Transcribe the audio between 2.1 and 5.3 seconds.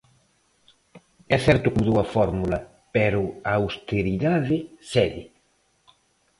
fórmula, pero a austeridade segue.